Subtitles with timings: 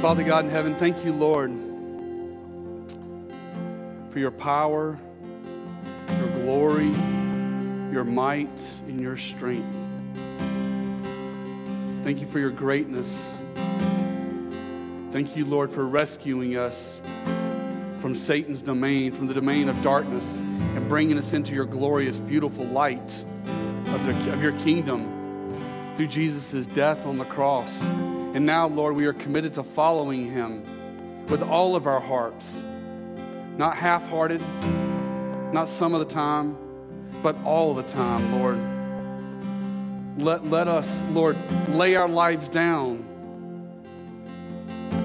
[0.00, 1.50] Father God in heaven, thank you, Lord,
[4.10, 4.98] for your power,
[6.08, 6.88] your glory,
[7.92, 9.68] your might, and your strength.
[12.02, 13.42] Thank you for your greatness.
[15.12, 16.98] Thank you, Lord, for rescuing us
[18.00, 22.64] from Satan's domain, from the domain of darkness, and bringing us into your glorious, beautiful
[22.64, 23.22] light
[23.88, 25.54] of, the, of your kingdom
[25.96, 27.86] through Jesus' death on the cross.
[28.32, 32.64] And now, Lord, we are committed to following him with all of our hearts,
[33.56, 34.40] not half hearted,
[35.52, 36.56] not some of the time,
[37.22, 38.58] but all the time, Lord.
[40.22, 41.36] Let, let us, Lord,
[41.70, 43.04] lay our lives down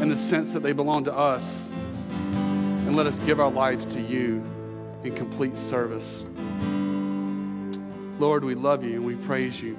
[0.02, 4.02] in the sense that they belong to us, and let us give our lives to
[4.02, 4.44] you
[5.04, 6.24] in complete service.
[8.20, 9.78] Lord, we love you and we praise you.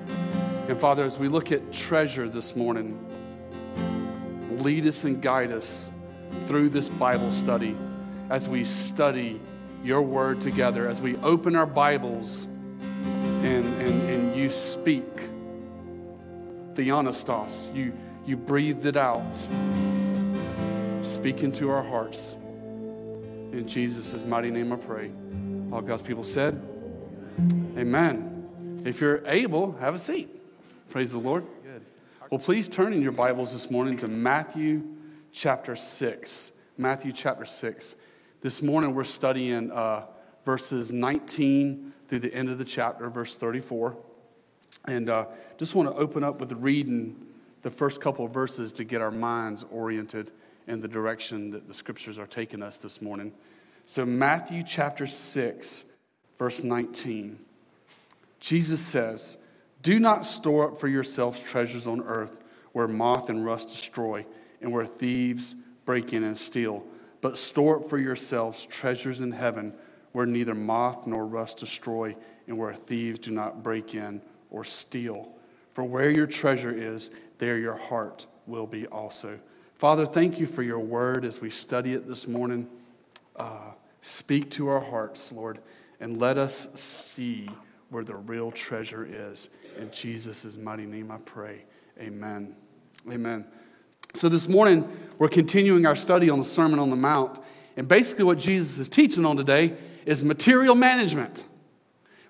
[0.69, 2.99] And Father, as we look at treasure this morning,
[4.61, 5.91] lead us and guide us
[6.47, 7.77] through this Bible study
[8.31, 9.41] as we study
[9.85, 15.05] your word together, as we open our Bibles and, and, and you speak.
[16.75, 17.93] Theopneustos, you,
[18.27, 19.23] you breathed it out.
[21.03, 22.37] Speak into our hearts.
[23.53, 25.11] In Jesus' mighty name I pray.
[25.73, 26.61] All God's people said,
[27.79, 28.83] Amen.
[28.85, 30.29] If you're able, have a seat.
[30.91, 31.47] Praise the Lord.
[32.29, 34.83] Well, please turn in your Bibles this morning to Matthew
[35.31, 36.53] chapter 6.
[36.77, 37.95] Matthew chapter 6.
[38.41, 40.07] This morning we're studying uh,
[40.45, 43.97] verses 19 through the end of the chapter, verse 34.
[44.87, 47.15] And uh, just want to open up with reading
[47.63, 50.33] the first couple of verses to get our minds oriented
[50.67, 53.33] in the direction that the scriptures are taking us this morning.
[53.85, 55.85] So, Matthew chapter 6,
[56.41, 57.39] verse 19.
[58.41, 59.37] Jesus says,
[59.87, 62.41] do not store up for yourselves treasures on earth
[62.73, 64.27] where moth and rust destroy
[64.61, 65.55] and where thieves
[65.85, 66.85] break in and steal,
[67.21, 69.73] but store up for yourselves treasures in heaven
[70.11, 72.17] where neither moth nor rust destroy
[72.49, 75.29] and where thieves do not break in or steal.
[75.73, 79.39] For where your treasure is, there your heart will be also.
[79.77, 82.67] Father, thank you for your word as we study it this morning.
[83.37, 85.61] Uh, speak to our hearts, Lord,
[86.01, 87.49] and let us see
[87.91, 89.49] where the real treasure is.
[89.79, 91.65] In Jesus' mighty name I pray.
[92.01, 92.55] Amen.
[93.11, 93.45] Amen.
[94.15, 94.89] So this morning,
[95.19, 97.41] we're continuing our study on the Sermon on the Mount.
[97.77, 99.77] And basically, what Jesus is teaching on today
[100.07, 101.45] is material management.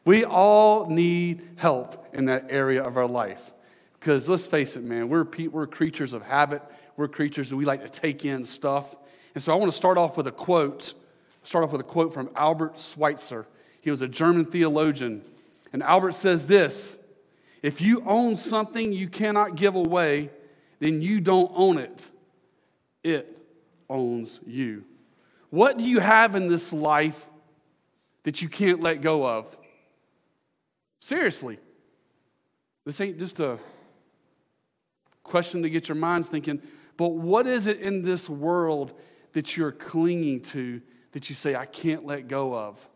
[0.05, 3.53] We all need help in that area of our life.
[3.99, 6.63] Because let's face it, man, we're, we're creatures of habit.
[6.97, 8.97] We're creatures that we like to take in stuff.
[9.35, 10.95] And so I want to start off with a quote.
[11.43, 13.47] Start off with a quote from Albert Schweitzer.
[13.81, 15.23] He was a German theologian.
[15.73, 16.99] And Albert says this
[17.63, 20.31] if you own something you cannot give away,
[20.79, 22.11] then you don't own it.
[23.03, 23.37] It
[23.89, 24.85] owns you.
[25.51, 27.29] What do you have in this life
[28.25, 29.57] that you can't let go of?
[31.01, 31.59] Seriously.
[32.85, 33.59] This ain't just a
[35.23, 36.63] question to get your minds thinking,
[36.97, 38.95] but what is it in this world
[39.33, 40.81] that you're clinging to
[41.13, 42.89] that you say, I can't let go of?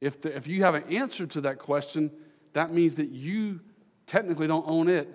[0.00, 2.10] If, the, if you have an answer to that question,
[2.52, 3.60] that means that you
[4.06, 5.08] technically don't own it,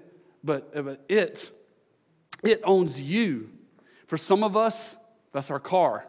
[0.44, 0.72] but,
[1.10, 1.50] it,
[2.44, 3.50] it owns you.
[4.08, 4.96] For some of us,
[5.32, 6.06] that's our car.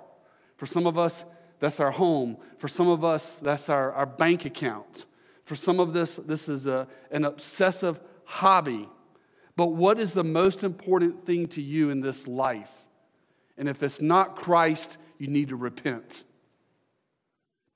[0.56, 1.24] For some of us,
[1.58, 2.36] that's our home.
[2.58, 5.06] For some of us, that's our, our bank account.
[5.44, 8.88] For some of this, this is a, an obsessive hobby.
[9.56, 12.72] But what is the most important thing to you in this life?
[13.56, 16.24] And if it's not Christ, you need to repent.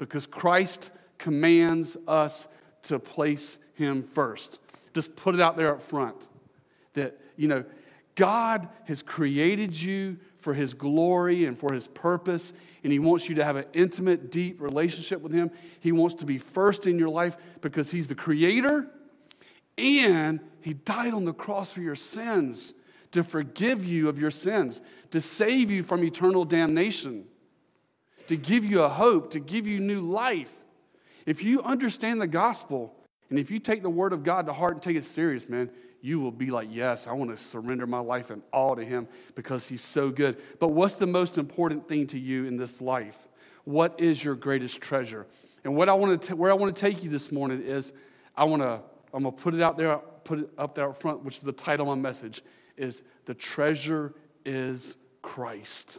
[0.00, 2.48] Because Christ commands us
[2.84, 4.58] to place him first.
[4.94, 6.26] Just put it out there up front
[6.94, 7.62] that, you know,
[8.14, 13.34] God has created you for his glory and for his purpose, and he wants you
[13.34, 15.50] to have an intimate, deep relationship with him.
[15.80, 18.86] He wants to be first in your life because he's the creator,
[19.76, 22.72] and he died on the cross for your sins
[23.12, 24.80] to forgive you of your sins,
[25.10, 27.26] to save you from eternal damnation,
[28.30, 30.52] to give you a hope, to give you new life.
[31.26, 32.94] If you understand the gospel
[33.28, 35.68] and if you take the word of God to heart and take it serious, man,
[36.00, 39.08] you will be like, yes, I want to surrender my life and all to him
[39.34, 40.40] because he's so good.
[40.60, 43.18] But what's the most important thing to you in this life?
[43.64, 45.26] What is your greatest treasure?
[45.64, 47.92] And what I want to where I want to take you this morning is
[48.36, 48.80] I want to
[49.12, 51.50] I'm to put it out there put it up there up front which is the
[51.50, 52.42] title of my message
[52.76, 55.98] is the treasure is Christ.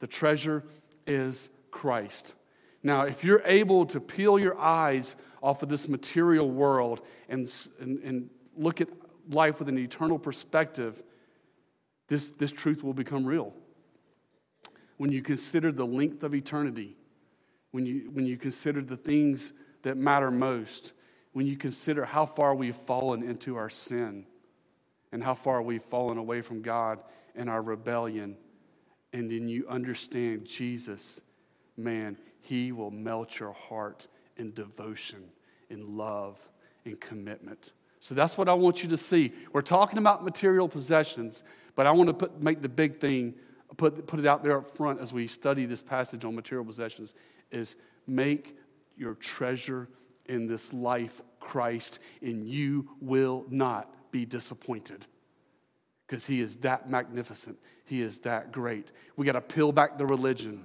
[0.00, 0.64] The treasure
[1.06, 2.34] is Christ.
[2.82, 7.50] Now, if you're able to peel your eyes off of this material world and,
[7.80, 8.88] and, and look at
[9.30, 11.02] life with an eternal perspective,
[12.08, 13.52] this, this truth will become real.
[14.96, 16.96] When you consider the length of eternity,
[17.70, 19.52] when you, when you consider the things
[19.82, 20.92] that matter most,
[21.32, 24.26] when you consider how far we've fallen into our sin
[25.12, 27.00] and how far we've fallen away from God
[27.34, 28.36] and our rebellion,
[29.12, 31.22] and then you understand Jesus,
[31.82, 34.06] man, He will melt your heart
[34.36, 35.24] in devotion,
[35.68, 36.38] in love,
[36.84, 37.72] in commitment.
[38.00, 39.32] So that's what I want you to see.
[39.52, 41.42] We're talking about material possessions,
[41.74, 43.34] but I want to put, make the big thing,
[43.76, 47.14] put, put it out there up front as we study this passage on material possessions,
[47.50, 48.56] is make
[48.96, 49.88] your treasure
[50.26, 55.06] in this life Christ, and you will not be disappointed
[56.06, 57.56] because he is that magnificent.
[57.84, 58.92] He is that great.
[59.16, 60.64] We got to peel back the religion.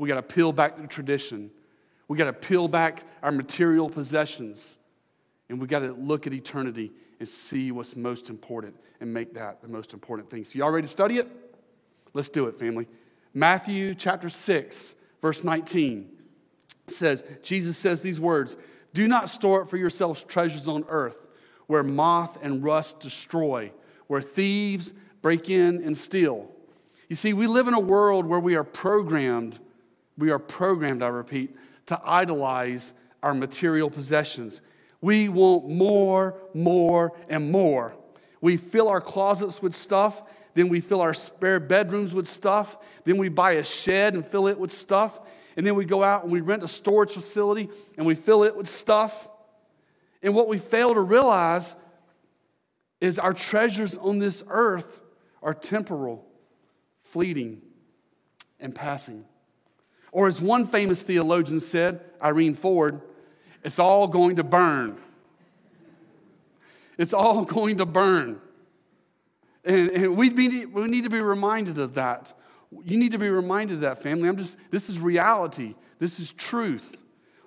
[0.00, 1.50] We got to peel back the tradition.
[2.08, 4.78] We got to peel back our material possessions.
[5.50, 9.60] And we got to look at eternity and see what's most important and make that
[9.60, 10.46] the most important thing.
[10.46, 11.28] So, y'all ready to study it?
[12.14, 12.88] Let's do it, family.
[13.34, 16.08] Matthew chapter 6, verse 19
[16.86, 18.56] says, Jesus says these words
[18.94, 21.18] Do not store up for yourselves treasures on earth
[21.66, 23.70] where moth and rust destroy
[24.06, 26.50] where thieves break in and steal.
[27.10, 29.60] You see, we live in a world where we are programmed,
[30.18, 34.60] we are programmed, I repeat, to idolize our material possessions.
[35.00, 37.94] We want more, more, and more.
[38.40, 40.22] We fill our closets with stuff,
[40.54, 44.46] then we fill our spare bedrooms with stuff, then we buy a shed and fill
[44.46, 45.20] it with stuff,
[45.56, 48.56] and then we go out and we rent a storage facility and we fill it
[48.56, 49.28] with stuff.
[50.22, 51.76] And what we fail to realize
[53.00, 55.00] is our treasures on this earth
[55.42, 56.26] are temporal,
[57.04, 57.62] fleeting,
[58.58, 59.24] and passing.
[60.12, 63.00] Or as one famous theologian said, Irene Ford,
[63.62, 64.98] it's all going to burn.
[66.98, 68.40] It's all going to burn.
[69.64, 72.32] And, and we, be, we need to be reminded of that.
[72.84, 74.28] You need to be reminded of that, family.
[74.28, 75.74] I'm just, this is reality.
[75.98, 76.96] This is truth.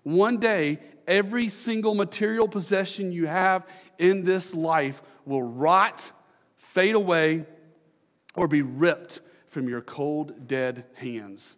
[0.04, 3.66] One day, every single material possession you have
[3.98, 6.12] in this life will rot,
[6.58, 7.46] fade away,
[8.36, 11.58] or be ripped from your cold, dead hands.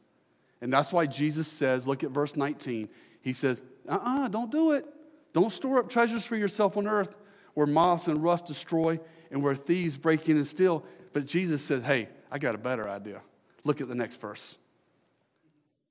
[0.62, 2.90] And that's why Jesus says, look at verse 19.
[3.22, 4.86] He says, uh uh-uh, uh, don't do it.
[5.34, 7.18] Don't store up treasures for yourself on earth
[7.56, 9.00] where moths and rust destroy
[9.32, 10.84] and where thieves break in and steal.
[11.14, 13.22] But Jesus says, hey, I got a better idea.
[13.64, 14.58] Look at the next verse.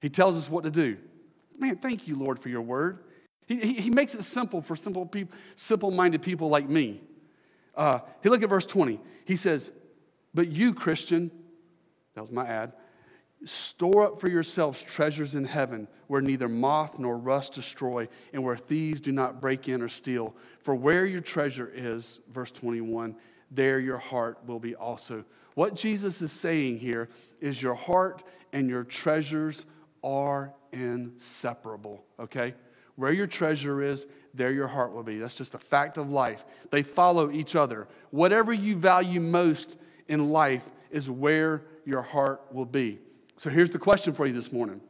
[0.00, 0.96] He tells us what to do.
[1.58, 3.00] Man, thank you, Lord, for your word.
[3.46, 7.00] He, he, he makes it simple for simple people, simple-minded people like me.
[7.76, 9.00] Uh, he look at verse 20.
[9.24, 9.70] He says,
[10.32, 11.30] But you, Christian,
[12.14, 12.72] that was my ad,
[13.44, 18.56] store up for yourselves treasures in heaven where neither moth nor rust destroy and where
[18.56, 20.34] thieves do not break in or steal.
[20.60, 23.16] For where your treasure is, verse 21,
[23.50, 25.24] there your heart will be also.
[25.54, 27.08] What Jesus is saying here
[27.40, 29.66] is your heart and your treasures
[30.02, 32.54] are inseparable, okay?
[32.96, 35.18] Where your treasure is, there your heart will be.
[35.18, 36.44] That's just a fact of life.
[36.70, 37.86] They follow each other.
[38.10, 39.76] Whatever you value most
[40.08, 43.00] in life is where your heart will be.
[43.36, 44.80] So here's the question for you this morning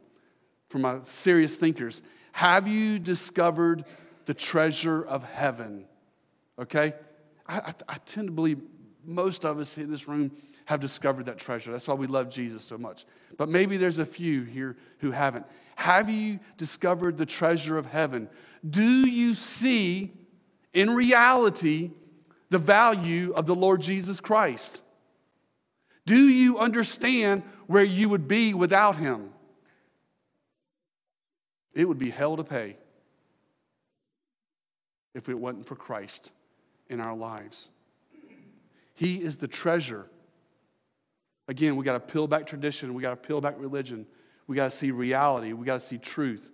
[0.69, 2.01] for my serious thinkers
[2.33, 3.85] Have you discovered
[4.25, 5.85] the treasure of heaven?
[6.59, 6.93] Okay?
[7.47, 8.61] I, I, I tend to believe
[9.03, 10.31] most of us in this room
[10.65, 11.71] have discovered that treasure.
[11.71, 13.05] That's why we love Jesus so much.
[13.37, 15.45] But maybe there's a few here who haven't.
[15.75, 18.27] Have you discovered the treasure of heaven?
[18.67, 20.11] Do you see
[20.73, 21.91] in reality
[22.49, 24.81] the value of the Lord Jesus Christ?
[26.05, 29.29] Do you understand where you would be without him?
[31.73, 32.77] It would be hell to pay
[35.13, 36.31] if it wasn't for Christ
[36.89, 37.71] in our lives.
[38.93, 40.05] He is the treasure.
[41.47, 44.05] Again, we got to peel back tradition, we got to peel back religion,
[44.47, 46.51] we got to see reality, we got to see truth.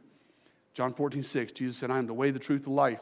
[0.74, 3.02] John 14, 6, Jesus said, I am the way, the truth, the life.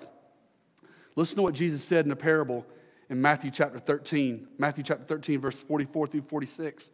[1.16, 2.66] Listen to what Jesus said in a parable
[3.10, 4.48] in Matthew chapter 13.
[4.58, 6.92] Matthew chapter 13, verse 44 through 46.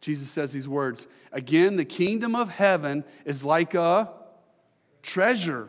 [0.00, 4.10] Jesus says these words Again, the kingdom of heaven is like a
[5.02, 5.68] treasure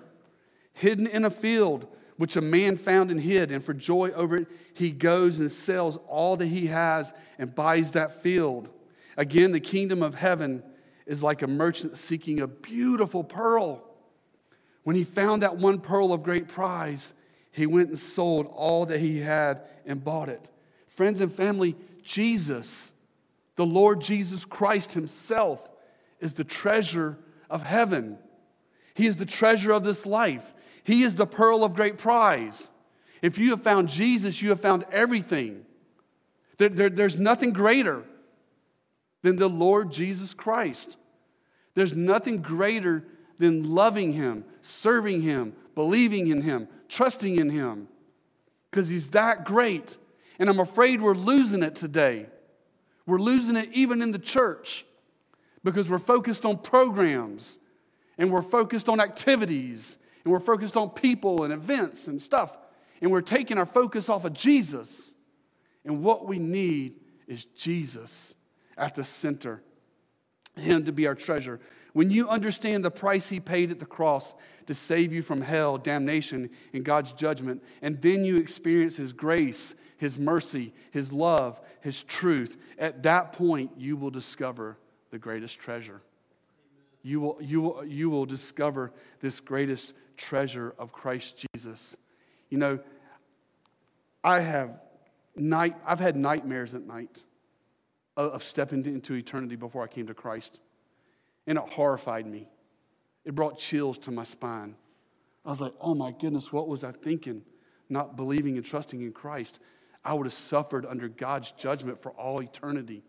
[0.73, 1.87] hidden in a field,
[2.17, 3.51] which a man found and hid.
[3.51, 7.91] And for joy over it, he goes and sells all that he has and buys
[7.91, 8.69] that field.
[9.17, 10.63] Again, the kingdom of heaven
[11.05, 13.83] is like a merchant seeking a beautiful pearl
[14.83, 17.13] when he found that one pearl of great price,
[17.59, 20.49] he went and sold all that he had and bought it.
[20.87, 22.91] Friends and family, Jesus,
[23.55, 25.69] the Lord Jesus Christ Himself,
[26.19, 27.17] is the treasure
[27.49, 28.17] of heaven.
[28.93, 30.45] He is the treasure of this life.
[30.83, 32.69] He is the pearl of great prize.
[33.21, 35.65] If you have found Jesus, you have found everything.
[36.57, 38.03] There, there, there's nothing greater.
[39.21, 40.97] than the Lord Jesus Christ.
[41.75, 43.03] There's nothing greater
[43.37, 47.87] than loving Him, serving Him, believing in Him, trusting in Him,
[48.69, 49.97] because He's that great.
[50.39, 52.25] And I'm afraid we're losing it today.
[53.05, 54.85] We're losing it even in the church
[55.63, 57.59] because we're focused on programs
[58.17, 62.55] and we're focused on activities and we're focused on people and events and stuff.
[63.01, 65.13] And we're taking our focus off of Jesus.
[65.85, 66.95] And what we need
[67.27, 68.35] is Jesus
[68.77, 69.61] at the center,
[70.55, 71.59] Him to be our treasure.
[71.99, 74.33] When you understand the price He paid at the cross
[74.67, 79.75] to save you from hell, damnation, and God's judgment, and then you experience His grace,
[79.97, 84.77] His mercy, His love, His truth, at that point you will discover
[85.11, 86.01] the greatest treasure.
[87.03, 91.97] You will, you, will, you will discover this greatest treasure of Christ Jesus.
[92.49, 92.79] You know,
[94.23, 94.79] I have
[95.35, 97.25] night, I've had nightmares at night
[98.15, 100.61] of stepping into eternity before I came to Christ.
[101.49, 102.47] And it horrified me.
[103.25, 104.75] It brought chills to my spine.
[105.43, 107.41] I was like, oh my goodness, what was I thinking?
[107.89, 109.59] Not believing and trusting in Christ.
[110.05, 113.03] I would have suffered under God's judgment for all eternity.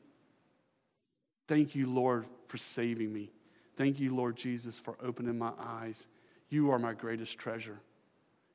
[1.48, 3.30] Thank you, Lord, for saving me.
[3.76, 6.06] Thank you, Lord Jesus, for opening my eyes.
[6.48, 7.78] You are my greatest treasure.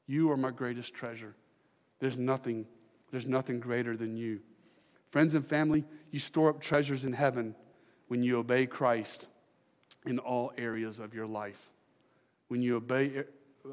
[0.07, 1.35] You are my greatest treasure.
[1.99, 2.65] There's nothing,
[3.11, 4.39] there's nothing greater than you.
[5.11, 7.55] Friends and family, you store up treasures in heaven
[8.07, 9.27] when you obey Christ
[10.05, 11.71] in all areas of your life.
[12.47, 13.23] When you obey,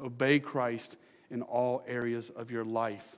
[0.01, 0.97] obey Christ
[1.29, 3.17] in all areas of your life.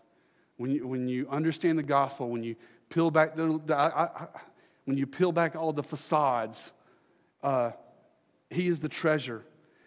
[0.57, 2.55] When you, when you understand the gospel, when you
[2.89, 4.27] peel back the, the I, I,
[4.85, 6.73] when you peel back all the facades,
[7.43, 7.71] uh,
[8.49, 9.43] He is the treasure.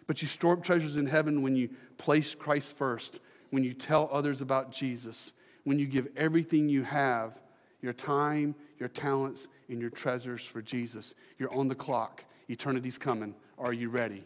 [0.07, 3.19] But you store up treasures in heaven when you place Christ first,
[3.51, 5.33] when you tell others about Jesus,
[5.63, 7.39] when you give everything you have
[7.81, 11.13] your time, your talents, and your treasures for Jesus.
[11.37, 12.25] You're on the clock.
[12.49, 13.35] Eternity's coming.
[13.57, 14.23] Are you ready?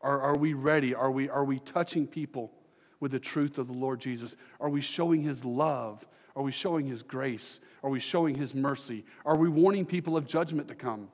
[0.00, 0.94] Are, are we ready?
[0.94, 2.52] Are we, are we touching people
[3.00, 4.36] with the truth of the Lord Jesus?
[4.60, 6.06] Are we showing his love?
[6.34, 7.60] Are we showing his grace?
[7.82, 9.04] Are we showing his mercy?
[9.24, 11.08] Are we warning people of judgment to come?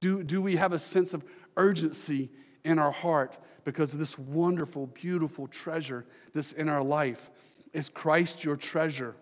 [0.00, 1.24] Do, do we have a sense of
[1.56, 2.30] urgency
[2.64, 7.30] in our heart because of this wonderful, beautiful treasure that's in our life.
[7.72, 9.14] Is Christ your treasure?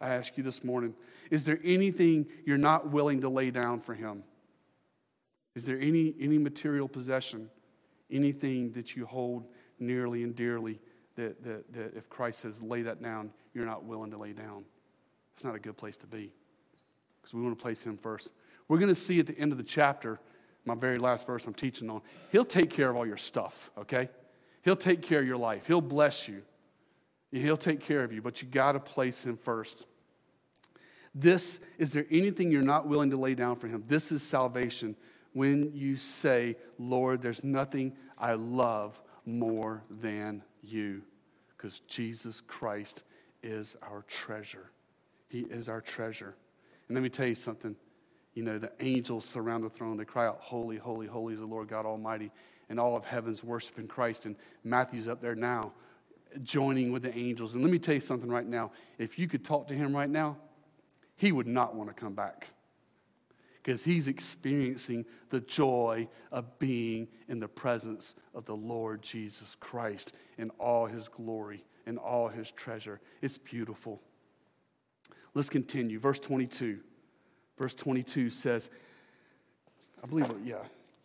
[0.00, 0.94] I ask you this morning.
[1.30, 4.22] Is there anything you're not willing to lay down for Him?
[5.54, 7.48] Is there any, any material possession,
[8.10, 9.46] anything that you hold
[9.78, 10.80] nearly and dearly
[11.16, 14.64] that, that, that if Christ says lay that down, you're not willing to lay down?
[15.34, 16.32] It's not a good place to be
[17.20, 18.32] because we want to place Him first.
[18.68, 20.20] We're going to see at the end of the chapter
[20.64, 22.00] my very last verse I'm teaching on,
[22.32, 24.08] He'll take care of all your stuff, okay?
[24.62, 25.66] He'll take care of your life.
[25.66, 26.42] He'll bless you.
[27.30, 29.86] He'll take care of you, but you got to place Him first.
[31.14, 33.84] This, is there anything you're not willing to lay down for Him?
[33.86, 34.96] This is salvation
[35.34, 41.02] when you say, Lord, there's nothing I love more than you.
[41.56, 43.04] Because Jesus Christ
[43.42, 44.70] is our treasure.
[45.28, 46.34] He is our treasure.
[46.88, 47.76] And let me tell you something
[48.34, 49.96] you know, the angels surround the throne.
[49.96, 52.30] They cry out, Holy, holy, holy is the Lord God Almighty.
[52.68, 54.26] And all of heaven's worshiping Christ.
[54.26, 55.72] And Matthew's up there now,
[56.42, 57.54] joining with the angels.
[57.54, 58.72] And let me tell you something right now.
[58.98, 60.36] If you could talk to him right now,
[61.16, 62.48] he would not want to come back
[63.64, 70.14] because he's experiencing the joy of being in the presence of the Lord Jesus Christ
[70.36, 73.00] in all his glory and all his treasure.
[73.22, 74.02] It's beautiful.
[75.32, 75.98] Let's continue.
[75.98, 76.78] Verse 22.
[77.56, 78.68] Verse 22 says,
[80.02, 80.56] I believe, yeah,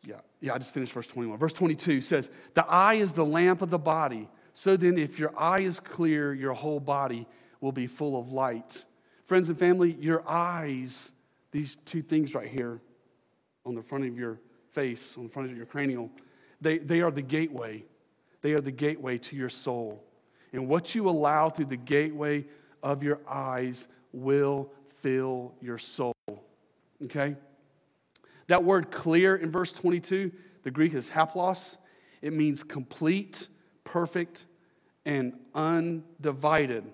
[0.04, 1.40] yeah, yeah, I just finished verse 21.
[1.40, 4.28] Verse 22 says, The eye is the lamp of the body.
[4.54, 7.26] So then, if your eye is clear, your whole body
[7.62, 8.84] will be full of light.
[9.28, 11.14] Friends and family, your eyes,
[11.52, 12.80] these two things right here
[13.66, 14.40] on the front of your
[14.72, 16.10] face, on the front of your cranial,
[16.62, 17.84] they, they are the gateway.
[18.42, 20.04] They are the gateway to your soul.
[20.54, 22.46] And what you allow through the gateway
[22.82, 26.14] of your eyes will fill your soul.
[27.04, 27.36] Okay?
[28.48, 30.32] That word clear in verse 22,
[30.64, 31.78] the Greek is haplos.
[32.22, 33.48] It means complete,
[33.84, 34.46] perfect,
[35.06, 36.86] and undivided.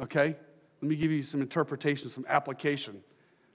[0.00, 0.36] Okay?
[0.80, 3.02] Let me give you some interpretation, some application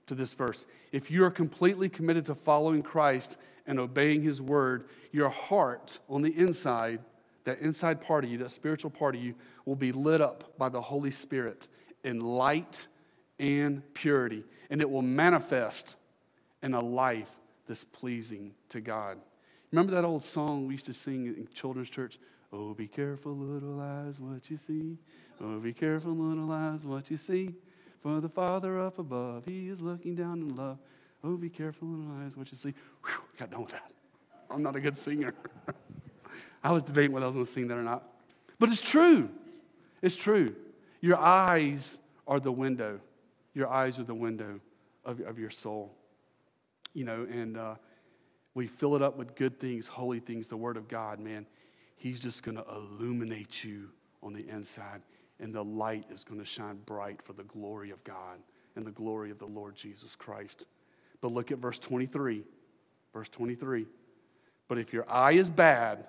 [0.10, 0.66] to this verse.
[0.92, 6.22] If you are completely committed to following Christ and obeying his word, your heart on
[6.22, 7.00] the inside,
[7.46, 9.34] that inside part of you, that spiritual part of you,
[9.66, 11.68] will be lit up by the Holy Spirit
[12.04, 12.88] in light
[13.39, 15.96] and purity, and it will manifest
[16.62, 17.30] in a life
[17.68, 19.18] that's pleasing to God.
[19.72, 22.20] Remember that old song we used to sing in children's church?
[22.51, 24.98] Oh, be careful, little eyes, what you see.
[25.39, 27.54] Oh, be careful, little eyes, what you see.
[28.01, 30.77] For the Father up above, He is looking down in love.
[31.24, 32.74] Oh, be careful in eyes what you see.
[33.03, 33.91] Whew, got done with that.
[34.50, 35.34] I'm not a good singer.
[36.63, 38.03] I was debating whether I was going to sing that or not.
[38.58, 39.29] But it's true.
[40.01, 40.56] It's true.
[41.01, 43.00] Your eyes are the window.
[43.53, 44.60] Your eyes are the window
[45.06, 45.94] of, of your soul.
[46.94, 47.75] You know, and uh,
[48.53, 51.46] we fill it up with good things, holy things, the Word of God, man.
[51.96, 53.89] He's just going to illuminate you
[54.24, 55.01] on the inside,
[55.39, 58.39] and the light is going to shine bright for the glory of God
[58.75, 60.67] and the glory of the Lord Jesus Christ.
[61.22, 62.43] But look at verse 23.
[63.13, 63.86] Verse 23.
[64.67, 66.05] But if your eye is bad,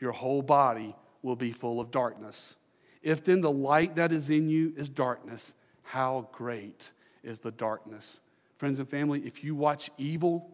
[0.00, 2.56] your whole body will be full of darkness.
[3.02, 6.90] If then the light that is in you is darkness, how great
[7.22, 8.20] is the darkness?
[8.58, 10.50] Friends and family, if you watch evil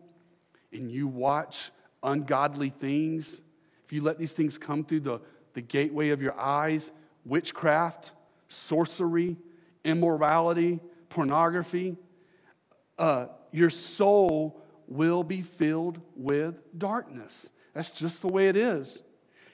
[0.73, 1.71] and you watch
[2.03, 3.43] ungodly things,
[3.85, 5.21] if you let these things come through the,
[5.55, 6.93] the gateway of your eyes,
[7.25, 8.13] witchcraft,
[8.49, 9.37] sorcery,
[9.85, 11.97] immorality, pornography,
[12.99, 17.51] uh, your soul will be filled with darkness.
[17.75, 19.03] That's just the way it is.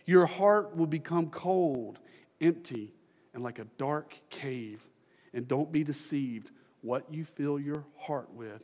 [0.06, 1.99] Your heart will become cold,
[2.40, 2.94] empty,
[3.35, 4.80] and like a dark cave.
[5.35, 6.52] And don't be deceived.
[6.80, 8.62] What you fill your heart with,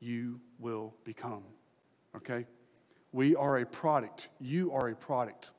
[0.00, 1.44] you will become.
[2.16, 2.46] Okay?
[3.12, 4.28] We are a product.
[4.40, 5.52] You are a product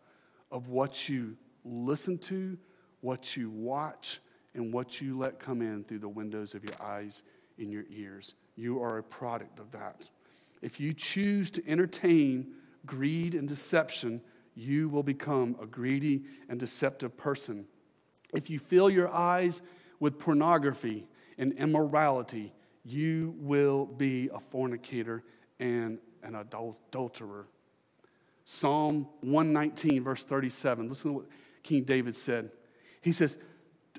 [0.52, 2.58] of what you listen to,
[3.02, 4.20] what you watch,
[4.54, 7.24] and what you let come in through the windows of your eyes
[7.58, 8.36] and your ears.
[8.56, 10.10] You are a product of that.
[10.62, 12.54] If you choose to entertain
[12.86, 14.22] greed and deception,
[14.56, 17.66] you will become a greedy and deceptive person.
[18.34, 19.62] If you fill your eyes
[20.00, 22.54] with pornography and immorality,
[22.84, 25.24] you will be a fornicator
[25.60, 27.48] and an adulterer.
[28.44, 30.90] Psalm 119, verse 37.
[30.90, 31.28] Listen to what
[31.64, 32.52] King David said.
[33.02, 33.38] He says,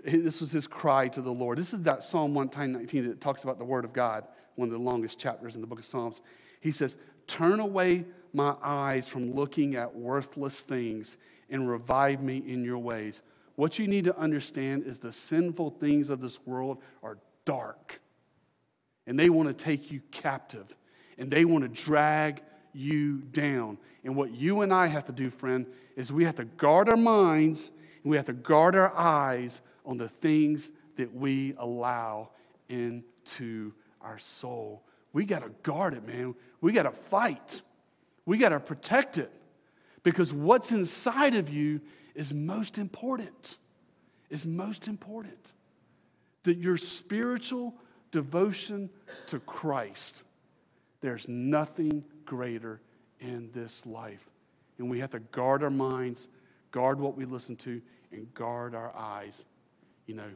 [0.04, 1.58] this was his cry to the Lord.
[1.58, 4.24] This is that Psalm 119 that talks about the Word of God,
[4.56, 6.22] one of the longest chapters in the book of Psalms.
[6.60, 11.18] He says, Turn away my eyes from looking at worthless things
[11.50, 13.22] and revive me in your ways.
[13.56, 18.00] What you need to understand is the sinful things of this world are dark,
[19.06, 20.74] and they want to take you captive,
[21.18, 23.78] and they want to drag you down.
[24.04, 26.96] And what you and I have to do, friend, is we have to guard our
[26.96, 27.70] minds
[28.04, 32.30] we have to guard our eyes on the things that we allow
[32.68, 34.82] into our soul.
[35.12, 36.34] We got to guard it, man.
[36.60, 37.62] We got to fight.
[38.24, 39.30] We got to protect it
[40.02, 41.80] because what's inside of you
[42.14, 43.58] is most important.
[44.30, 45.52] Is most important.
[46.44, 47.74] That your spiritual
[48.10, 48.90] devotion
[49.28, 50.24] to Christ,
[51.00, 52.80] there's nothing greater
[53.20, 54.28] in this life.
[54.78, 56.28] And we have to guard our minds,
[56.70, 57.80] guard what we listen to,
[58.12, 59.44] and guard our eyes.
[60.06, 60.30] You know,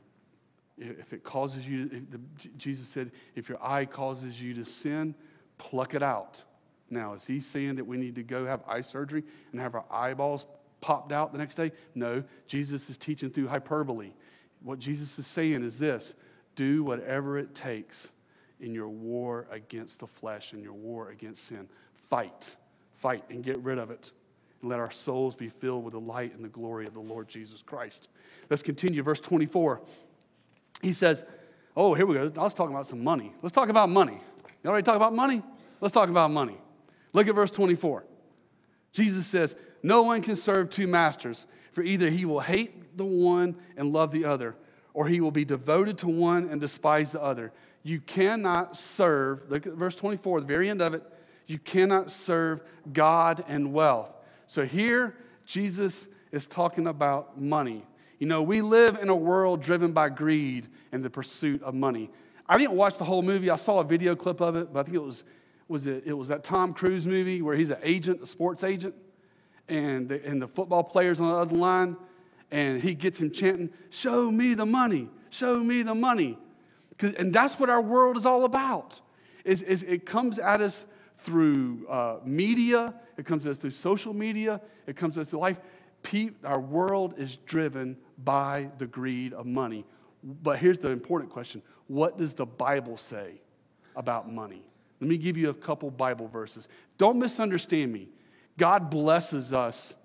[0.78, 2.20] if it causes you, the,
[2.56, 5.14] Jesus said, if your eye causes you to sin,
[5.58, 6.42] pluck it out.
[6.90, 9.84] Now, is he saying that we need to go have eye surgery and have our
[9.90, 10.46] eyeballs
[10.80, 11.72] popped out the next day?
[11.94, 14.12] No, Jesus is teaching through hyperbole.
[14.62, 16.14] What Jesus is saying is this
[16.54, 18.10] do whatever it takes
[18.60, 21.68] in your war against the flesh and your war against sin.
[22.08, 22.56] Fight,
[22.94, 24.12] fight, and get rid of it.
[24.60, 27.28] And let our souls be filled with the light and the glory of the Lord
[27.28, 28.08] Jesus Christ.
[28.50, 29.02] Let's continue.
[29.02, 29.80] Verse 24.
[30.82, 31.24] He says,
[31.76, 32.30] Oh, here we go.
[32.36, 33.32] I was talking about some money.
[33.42, 34.18] Let's talk about money.
[34.64, 35.42] You already talk about money?
[35.80, 36.56] Let's talk about money.
[37.12, 38.04] Look at verse 24.
[38.92, 43.56] Jesus says, No one can serve two masters, for either he will hate the one
[43.76, 44.56] and love the other,
[44.94, 47.52] or he will be devoted to one and despise the other.
[47.82, 51.02] You cannot serve, look at verse 24, the very end of it,
[51.46, 54.15] you cannot serve God and wealth.
[54.46, 57.84] So here, Jesus is talking about money.
[58.18, 62.10] You know, we live in a world driven by greed and the pursuit of money.
[62.48, 63.50] I didn't watch the whole movie.
[63.50, 65.24] I saw a video clip of it, but I think it was,
[65.68, 68.94] was it, it was that Tom Cruise movie where he's an agent, a sports agent,
[69.68, 71.96] and the, and the football players on the other line,
[72.52, 76.38] and he gets him chanting, Show me the money, show me the money.
[77.00, 79.00] And that's what our world is all about.
[79.44, 80.86] Is, is it comes at us
[81.18, 85.40] through uh, media, it comes to us through social media, it comes to us through
[85.40, 85.60] life.
[86.44, 89.84] our world is driven by the greed of money.
[90.42, 93.40] But here's the important question What does the Bible say
[93.94, 94.64] about money?
[95.00, 96.68] Let me give you a couple Bible verses.
[96.96, 98.08] Don't misunderstand me.
[98.56, 99.96] God blesses us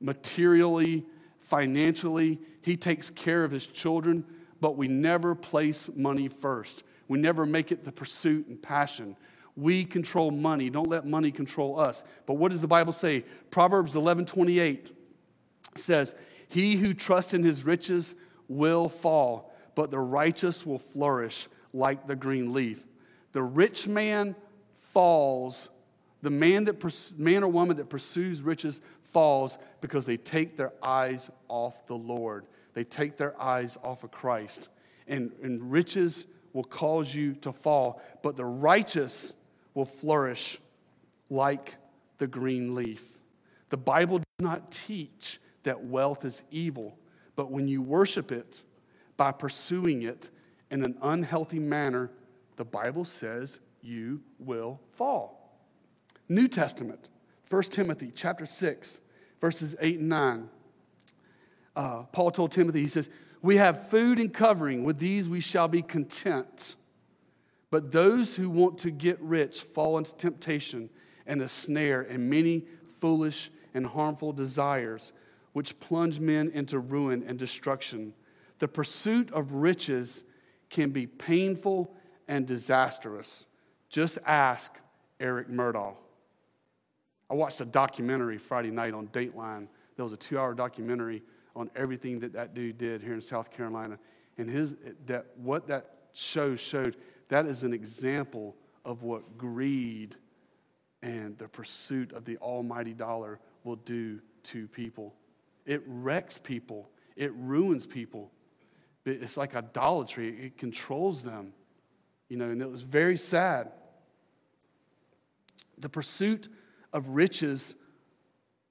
[0.00, 1.04] materially,
[1.40, 2.40] financially.
[2.62, 4.24] He takes care of his children,
[4.60, 6.82] but we never place money first.
[7.08, 9.16] We never make it the pursuit and passion.
[9.56, 10.68] We control money.
[10.68, 12.04] Don't let money control us.
[12.26, 13.24] But what does the Bible say?
[13.50, 14.92] Proverbs 11 28
[15.74, 16.14] says,
[16.48, 18.14] He who trusts in his riches
[18.48, 22.82] will fall, but the righteous will flourish like the green leaf.
[23.32, 24.34] The rich man
[24.92, 25.68] falls,
[26.22, 28.80] the man, that, man or woman that pursues riches
[29.12, 32.46] falls because they take their eyes off the Lord.
[32.74, 34.68] They take their eyes off of Christ.
[35.08, 39.34] And, and riches will cause you to fall, but the righteous
[39.76, 40.58] will flourish
[41.28, 41.74] like
[42.18, 43.04] the green leaf.
[43.68, 46.98] The Bible does not teach that wealth is evil,
[47.36, 48.62] but when you worship it
[49.18, 50.30] by pursuing it
[50.70, 52.10] in an unhealthy manner,
[52.56, 55.60] the Bible says you will fall.
[56.28, 57.10] New Testament,
[57.50, 59.00] 1 Timothy chapter 6,
[59.42, 60.48] verses 8 and 9.
[61.76, 63.10] Uh, Paul told Timothy, he says,
[63.42, 64.84] We have food and covering.
[64.84, 66.76] With these we shall be content.
[67.76, 70.88] But those who want to get rich fall into temptation
[71.26, 72.64] and a snare and many
[73.00, 75.12] foolish and harmful desires,
[75.52, 78.14] which plunge men into ruin and destruction.
[78.60, 80.24] The pursuit of riches
[80.70, 81.94] can be painful
[82.28, 83.44] and disastrous.
[83.90, 84.80] Just ask
[85.20, 85.96] Eric Murdaugh.
[87.28, 89.68] I watched a documentary Friday night on Dateline.
[89.96, 91.22] There was a two hour documentary
[91.54, 93.98] on everything that that dude did here in South Carolina.
[94.38, 96.96] And his, that, what that show showed,
[97.28, 100.16] that is an example of what greed
[101.02, 105.14] and the pursuit of the almighty dollar will do to people.
[105.64, 108.30] It wrecks people, it ruins people.
[109.04, 111.52] It's like idolatry, it controls them.
[112.28, 113.70] You know, and it was very sad.
[115.78, 116.48] The pursuit
[116.92, 117.76] of riches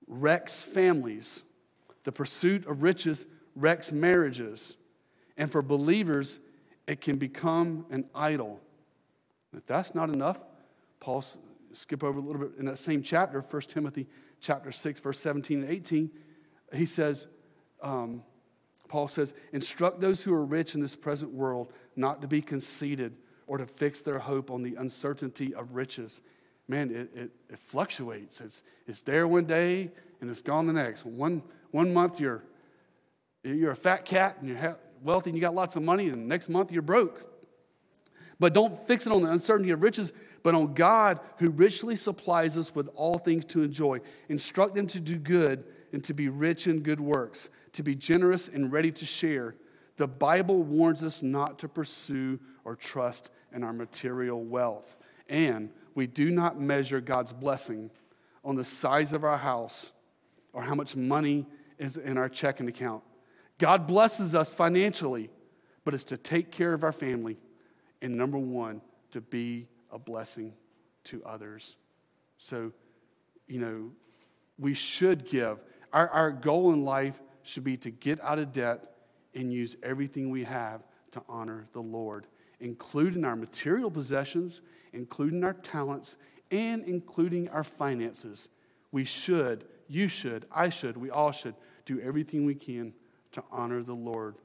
[0.08, 1.44] wrecks families.
[2.04, 4.76] The pursuit of riches wrecks marriages.
[5.38, 6.40] And for believers,
[6.88, 8.60] it can become an idol.
[9.56, 10.40] If that's not enough,
[11.00, 11.24] Paul
[11.74, 14.08] skip over a little bit in that same chapter, 1 Timothy
[14.40, 16.10] chapter 6, verse 17 and 18,
[16.74, 17.28] he says,
[17.82, 18.24] um,
[18.88, 23.16] Paul says, instruct those who are rich in this present world not to be conceited
[23.48, 26.22] or to fix their hope on the uncertainty of riches.
[26.68, 28.42] Man, it, it, it fluctuates.
[28.42, 31.06] It's, it's there one day and it's gone the next.
[31.06, 32.44] One, one month you're,
[33.44, 34.58] you're a fat cat and you're
[35.02, 37.32] wealthy and you got lots of money, and next month you're broke.
[38.40, 40.12] But don't fix it on the uncertainty of riches,
[40.44, 44.02] but on God who richly supplies us with all things to enjoy.
[44.30, 48.50] Instruct them to do good and to be rich in good works, to be generous
[48.50, 49.56] and ready to share.
[49.98, 54.98] The Bible warns us not to pursue or trust in our material wealth.
[55.30, 57.90] And we do not measure God's blessing
[58.44, 59.94] on the size of our house
[60.52, 61.46] or how much money
[61.80, 63.04] is in our checking account.
[63.58, 65.30] God blesses us financially,
[65.84, 67.38] but it's to take care of our family.
[68.02, 70.54] And number one, to be a blessing
[71.06, 71.78] to others.
[72.38, 72.72] So,
[73.48, 73.92] you know,
[74.60, 75.60] we should give.
[75.94, 78.96] Our, our goal in life should be to get out of debt
[79.34, 82.28] and use everything we have to honor the Lord,
[82.60, 84.62] including our material possessions,
[84.94, 86.18] including our talents,
[86.52, 88.50] and including our finances.
[88.92, 92.94] We should, you should, I should, we all should do everything we can
[93.36, 94.36] to honor the Lord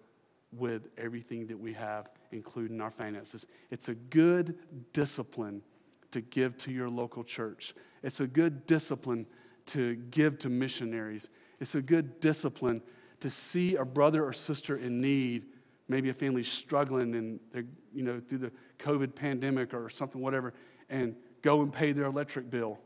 [0.52, 3.46] with everything that we have, including our finances.
[3.70, 4.58] It's a good
[4.92, 5.62] discipline
[6.10, 7.72] to give to your local church.
[8.02, 9.26] It's a good discipline
[9.66, 11.28] to give to missionaries.
[11.60, 12.82] It's a good discipline
[13.20, 15.46] to see a brother or sister in need,
[15.88, 20.52] maybe a family struggling and they're, you know, through the COVID pandemic or something, whatever,
[20.88, 22.80] and go and pay their electric bill.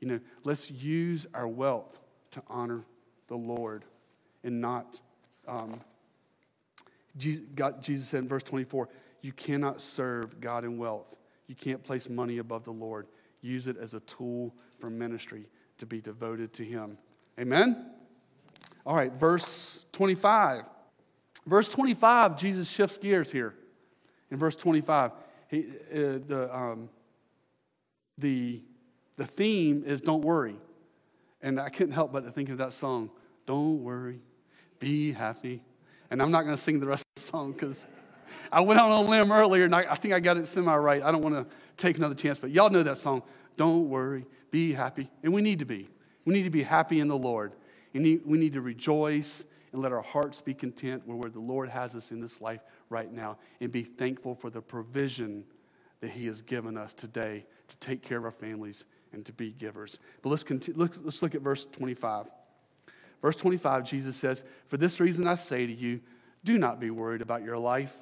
[0.00, 2.86] You know, let's use our wealth to honor
[3.28, 3.84] the Lord
[4.42, 5.02] and not.
[5.46, 5.80] Um,
[7.16, 8.88] Jesus, God, Jesus said in verse 24,
[9.22, 11.16] you cannot serve God in wealth.
[11.46, 13.06] You can't place money above the Lord.
[13.40, 15.46] Use it as a tool for ministry
[15.78, 16.98] to be devoted to Him.
[17.38, 17.90] Amen?
[18.86, 20.64] All right, verse 25.
[21.46, 23.54] Verse 25, Jesus shifts gears here.
[24.30, 25.12] In verse 25,
[25.48, 26.88] he, uh, the, um,
[28.18, 28.62] the,
[29.16, 30.56] the theme is don't worry.
[31.42, 33.10] And I couldn't help but to think of that song,
[33.46, 34.20] Don't Worry,
[34.78, 35.62] Be Happy.
[36.10, 37.84] And I'm not going to sing the rest of the song because
[38.52, 40.74] I went out on a limb earlier and I, I think I got it semi
[40.76, 41.02] right.
[41.02, 43.22] I don't want to take another chance, but y'all know that song.
[43.56, 45.10] Don't worry, be happy.
[45.22, 45.88] And we need to be.
[46.24, 47.52] We need to be happy in the Lord.
[47.94, 51.94] And we need to rejoice and let our hearts be content where the Lord has
[51.94, 52.60] us in this life
[52.90, 55.44] right now and be thankful for the provision
[56.00, 59.52] that He has given us today to take care of our families and to be
[59.52, 59.98] givers.
[60.22, 62.26] But let's, continue, let's, let's look at verse 25.
[63.24, 65.98] Verse 25, Jesus says, For this reason I say to you,
[66.44, 67.94] do not be worried about your life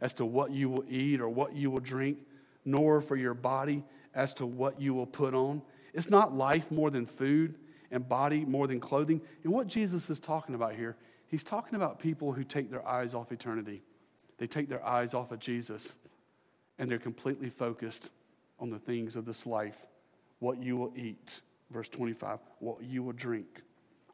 [0.00, 2.18] as to what you will eat or what you will drink,
[2.64, 3.82] nor for your body
[4.14, 5.62] as to what you will put on.
[5.94, 7.56] It's not life more than food
[7.90, 9.20] and body more than clothing.
[9.42, 10.94] And what Jesus is talking about here,
[11.26, 13.82] he's talking about people who take their eyes off eternity.
[14.36, 15.96] They take their eyes off of Jesus
[16.78, 18.10] and they're completely focused
[18.60, 19.88] on the things of this life
[20.38, 21.40] what you will eat,
[21.72, 23.62] verse 25, what you will drink,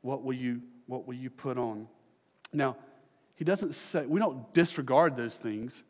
[0.04, 1.88] what will you, what will you put on.
[2.52, 2.76] Now,
[3.36, 5.82] he doesn't say, we don't disregard those things.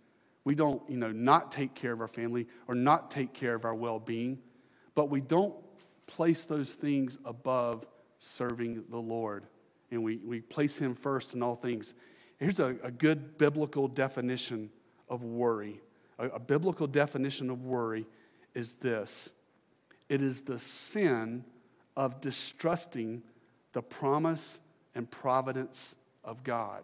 [0.44, 3.64] We don't, you know, not take care of our family or not take care of
[3.64, 4.38] our well being,
[4.94, 5.52] but we don't
[6.06, 7.86] place those things above
[8.20, 9.46] serving the Lord.
[9.90, 11.94] And we, we place Him first in all things.
[12.38, 14.70] Here's a, a good biblical definition
[15.08, 15.80] of worry.
[16.20, 18.06] A, a biblical definition of worry
[18.54, 19.34] is this
[20.08, 21.44] it is the sin
[21.96, 23.22] of distrusting
[23.74, 24.60] the promise
[24.94, 26.82] and providence of God.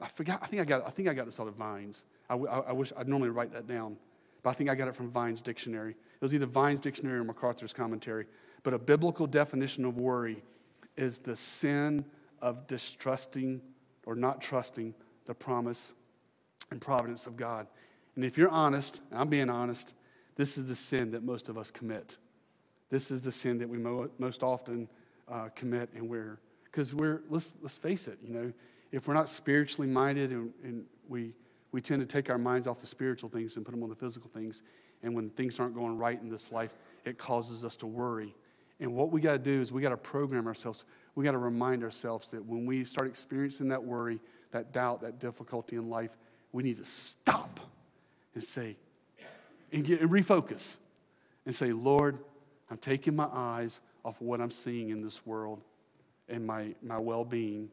[0.00, 2.04] I forgot, I think I got, I think I got this out of Vines.
[2.28, 3.96] I, I, I wish I'd normally write that down,
[4.42, 5.90] but I think I got it from Vine's dictionary.
[5.92, 8.26] It was either Vine's dictionary or MacArthur's commentary.
[8.62, 10.42] But a biblical definition of worry
[10.96, 12.04] is the sin
[12.42, 13.60] of distrusting
[14.06, 14.94] or not trusting
[15.26, 15.94] the promise
[16.70, 17.66] and providence of God.
[18.16, 19.94] And if you're honest, I'm being honest,
[20.36, 22.16] this is the sin that most of us commit.
[22.88, 24.88] This is the sin that we mo- most often
[25.30, 28.52] uh, commit, and we're because we're let's let's face it, you know,
[28.92, 31.32] if we're not spiritually minded and, and we
[31.72, 33.94] we tend to take our minds off the spiritual things and put them on the
[33.94, 34.62] physical things,
[35.02, 38.34] and when things aren't going right in this life, it causes us to worry.
[38.80, 40.84] And what we got to do is we got to program ourselves.
[41.14, 44.20] We got to remind ourselves that when we start experiencing that worry,
[44.52, 46.16] that doubt, that difficulty in life,
[46.52, 47.60] we need to stop
[48.34, 48.76] and say,
[49.72, 50.78] and get and refocus
[51.46, 52.18] and say, Lord,
[52.70, 55.60] I'm taking my eyes off what I'm seeing in this world
[56.28, 57.68] and my, my well-being,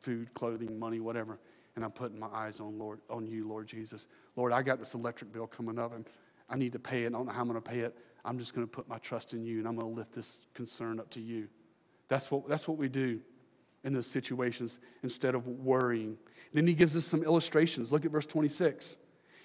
[0.00, 1.38] food, clothing, money, whatever.
[1.74, 4.08] And I'm putting my eyes on Lord, on you, Lord Jesus.
[4.36, 6.06] Lord, I got this electric bill coming up and
[6.50, 7.08] I need to pay it.
[7.08, 7.96] I don't know how I'm going to pay it.
[8.24, 10.46] I'm just going to put my trust in you and I'm going to lift this
[10.54, 11.48] concern up to you.
[12.08, 13.20] That's what, that's what we do
[13.84, 16.16] in those situations instead of worrying.
[16.52, 17.90] Then he gives us some illustrations.
[17.90, 18.96] Look at verse 26.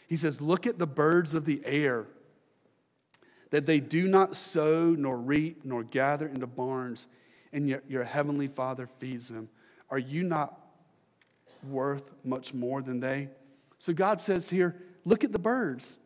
[0.07, 2.07] He says, Look at the birds of the air,
[3.49, 7.07] that they do not sow, nor reap, nor gather into barns,
[7.53, 9.49] and yet your heavenly Father feeds them.
[9.89, 10.59] Are you not
[11.63, 13.29] worth much more than they?
[13.77, 15.97] So God says here, Look at the birds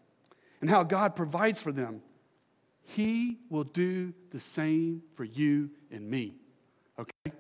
[0.62, 2.04] and how God provides for them.
[2.84, 6.36] He will do the same for you and me.
[7.00, 7.36] Okay?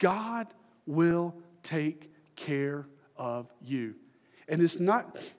[0.00, 0.48] God
[0.86, 3.94] will take care of you.
[4.48, 5.32] And it's not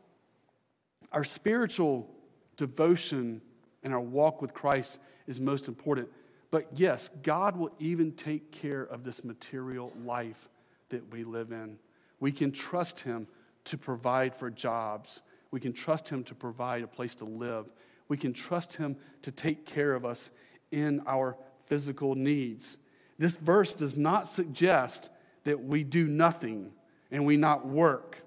[1.11, 2.09] our spiritual
[2.55, 3.41] devotion
[3.83, 6.09] and our walk with Christ is most important.
[6.51, 10.49] But yes, God will even take care of this material life
[10.89, 11.77] that we live in.
[12.19, 13.27] We can trust Him
[13.65, 15.21] to provide for jobs.
[15.51, 17.71] We can trust Him to provide a place to live.
[18.07, 20.31] We can trust Him to take care of us
[20.71, 22.77] in our physical needs.
[23.17, 25.09] This verse does not suggest
[25.43, 26.71] that we do nothing
[27.11, 28.17] and we not work.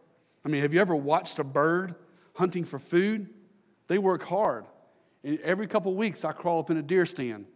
[0.45, 1.95] I mean, have you ever watched a bird
[2.35, 3.29] hunting for food?
[3.89, 4.65] They work hard.
[5.27, 7.47] And every couple of weeks, I crawl up in a deer stand.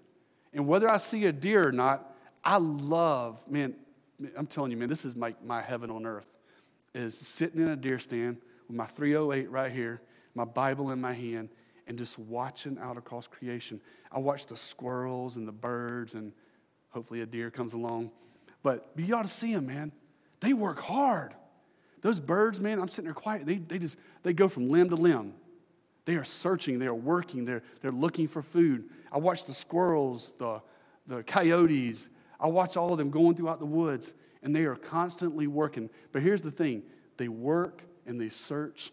[0.52, 3.76] And whether I see a deer or not, I love, man,
[4.36, 6.26] I'm telling you, man, this is my, my heaven on earth,
[6.96, 10.02] is sitting in a deer stand with my 308 right here,
[10.34, 11.48] my Bible in my hand,
[11.86, 13.80] and just watching out across creation.
[14.10, 16.32] I watch the squirrels and the birds, and
[16.88, 18.10] hopefully a deer comes along.
[18.64, 19.92] But you ought to see them, man.
[20.40, 21.34] They work hard.
[22.00, 23.46] Those birds, man, I'm sitting there quiet.
[23.46, 25.34] They, they just they go from limb to limb.
[26.04, 28.84] They are searching, they are working, they're, they're looking for food.
[29.12, 30.60] I watch the squirrels, the,
[31.06, 32.08] the coyotes.
[32.38, 35.90] I watch all of them going throughout the woods, and they are constantly working.
[36.12, 36.82] But here's the thing
[37.16, 38.92] they work and they search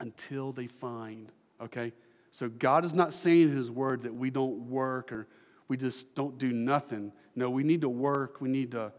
[0.00, 1.92] until they find, okay?
[2.32, 5.28] So God is not saying in His word that we don't work or
[5.68, 7.12] we just don't do nothing.
[7.34, 8.92] No, we need to work, we need to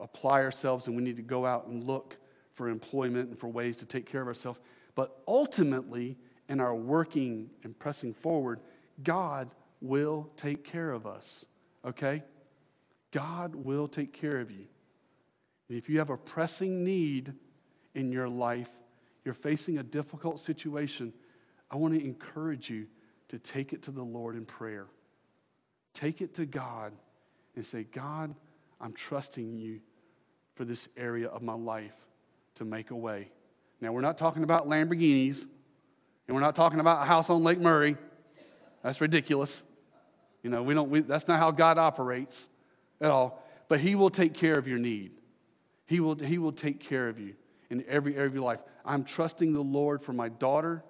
[0.00, 2.16] apply ourselves, and we need to go out and look
[2.52, 4.60] for employment and for ways to take care of ourselves.
[4.94, 6.16] But ultimately,
[6.48, 8.60] in are working and pressing forward,
[9.02, 11.44] God will take care of us,
[11.84, 12.22] okay?
[13.10, 14.66] God will take care of you.
[15.68, 17.32] And if you have a pressing need
[17.94, 18.70] in your life,
[19.24, 21.12] you're facing a difficult situation,
[21.70, 22.86] I want to encourage you
[23.28, 24.86] to take it to the Lord in prayer.
[25.92, 26.92] Take it to God
[27.56, 28.34] and say, God,
[28.80, 29.80] I'm trusting you
[30.54, 31.94] for this area of my life
[32.54, 33.30] to make a way.
[33.80, 35.46] Now, we're not talking about Lamborghinis,
[36.26, 37.96] and we're not talking about a house on Lake Murray.
[38.82, 39.64] That's ridiculous.
[40.42, 42.48] You know, we don't, we, that's not how God operates
[43.00, 43.42] at all.
[43.68, 45.12] But He will take care of your need.
[45.86, 47.34] He will, he will take care of you
[47.70, 48.60] in every area of your life.
[48.84, 50.82] I'm trusting the Lord for my daughter.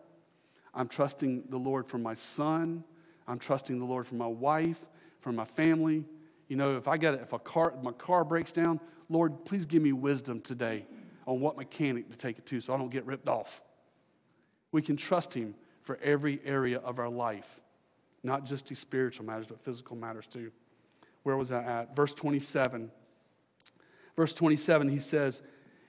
[0.75, 2.83] I'm trusting the Lord for my son.
[3.29, 4.81] I'm trusting the Lord for my wife,
[5.21, 6.05] for my family.
[6.49, 9.83] You know, if I get if a car my car breaks down, Lord, please give
[9.83, 10.87] me wisdom today
[11.27, 13.63] on what mechanic to take it to so I don't get ripped off.
[14.73, 17.61] We can trust him for every area of our life,
[18.23, 20.51] not just the spiritual matters, but physical matters too.
[21.23, 21.97] Where was I at?
[21.97, 22.91] Verse 27.
[24.17, 25.43] Verse 27, he says,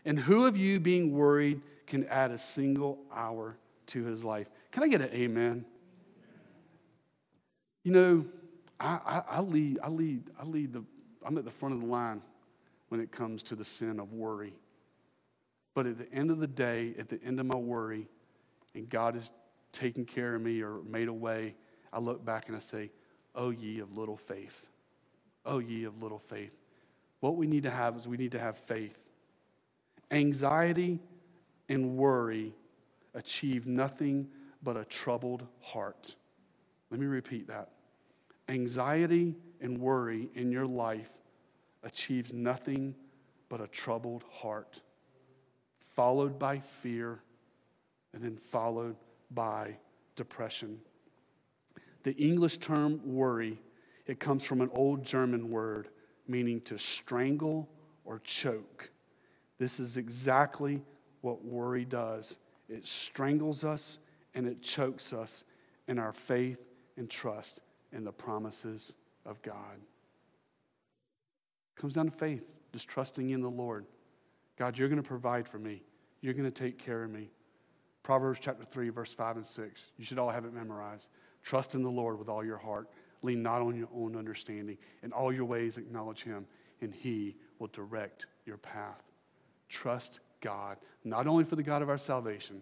[0.06, 4.50] And who of you being worried can add a single hour to his life?
[4.72, 5.66] Can I get an amen?
[7.84, 8.26] You know,
[8.80, 10.84] I, I, I lead, I lead, I lead the,
[11.26, 12.22] I'm at the front of the line
[12.90, 14.54] when it comes to the sin of worry.
[15.74, 18.08] But at the end of the day, at the end of my worry,
[18.78, 19.32] and God has
[19.72, 21.56] taken care of me or made a way,
[21.92, 22.92] I look back and I say,
[23.36, 24.70] Oh, ye of little faith.
[25.46, 26.56] Oh, ye of little faith.
[27.20, 28.98] What we need to have is we need to have faith.
[30.12, 31.00] Anxiety
[31.70, 32.54] and worry
[33.13, 34.28] achieve nothing
[34.63, 36.16] but a troubled heart.
[36.90, 37.70] Let me repeat that.
[38.48, 41.12] Anxiety and worry in your life
[41.84, 42.96] achieves nothing
[43.50, 44.82] but a troubled heart
[45.98, 47.20] followed by fear,
[48.18, 48.96] and then followed
[49.30, 49.78] by
[50.16, 50.80] depression.
[52.02, 53.62] The English term worry,
[54.08, 55.90] it comes from an old German word
[56.28, 57.70] meaning to strangle
[58.06, 58.90] or choke.
[59.60, 60.82] This is exactly
[61.22, 62.40] what worry does.
[62.68, 64.00] It strangles us
[64.34, 65.44] and it chokes us
[65.88, 66.66] in our faith
[66.98, 67.60] and trust
[67.94, 68.96] in the promises
[69.28, 69.76] of God.
[71.76, 73.86] It comes down to faith, just trusting in the Lord.
[74.58, 75.84] God, you're going to provide for me.
[76.22, 77.30] You're going to take care of me.
[78.08, 79.91] Proverbs chapter 3, verse 5 and 6.
[79.98, 81.10] You should all have it memorized.
[81.43, 82.88] Trust in the Lord with all your heart.
[83.22, 84.78] Lean not on your own understanding.
[85.04, 86.46] In all your ways, acknowledge Him,
[86.80, 89.04] and He will direct your path.
[89.67, 92.62] Trust God, not only for the God of our salvation,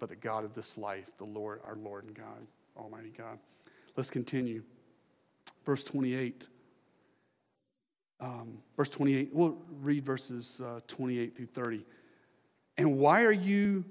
[0.00, 3.38] but the God of this life, the Lord, our Lord and God, Almighty God.
[3.98, 4.62] Let's continue.
[5.66, 6.48] Verse 28.
[8.20, 11.84] Um, verse 28, we'll read verses uh, 28 through 30.
[12.78, 13.84] And why are you,